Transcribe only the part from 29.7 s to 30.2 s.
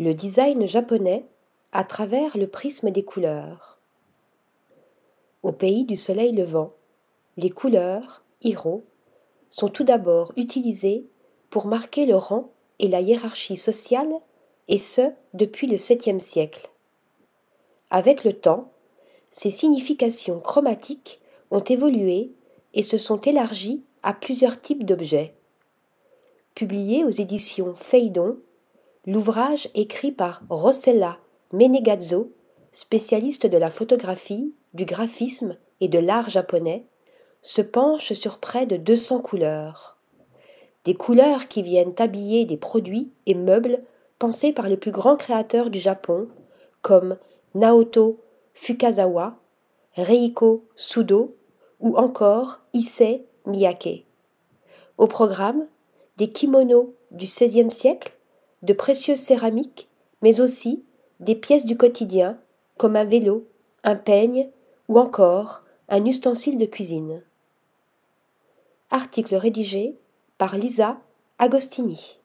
écrit